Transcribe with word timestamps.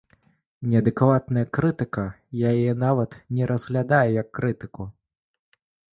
Неадэкватная 0.69 1.43
крытыка, 1.57 2.05
я 2.37 2.49
яе 2.61 2.73
нават 2.85 3.11
не 3.41 3.53
разглядаю 3.53 4.09
як 4.21 4.27
крытыку. 4.39 4.83